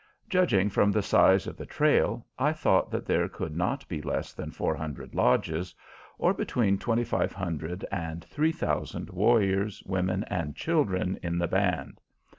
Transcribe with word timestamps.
Judging 0.27 0.67
from 0.67 0.91
the 0.91 1.03
size 1.03 1.45
of 1.45 1.55
the 1.55 1.65
trail, 1.67 2.25
I 2.39 2.53
thought 2.53 2.89
that 2.89 3.05
there 3.05 3.29
could 3.29 3.55
not 3.55 3.87
be 3.87 4.01
less 4.01 4.33
than 4.33 4.49
four 4.49 4.73
hundred 4.73 5.13
lodges, 5.13 5.75
or 6.17 6.33
between 6.33 6.79
twenty 6.79 7.03
five 7.03 7.33
hundred 7.33 7.85
and 7.91 8.25
three 8.25 8.51
thousand 8.51 9.11
warriors, 9.11 9.83
women, 9.85 10.23
and 10.23 10.55
children 10.55 11.19
in 11.21 11.37
the 11.37 11.47
band. 11.47 12.01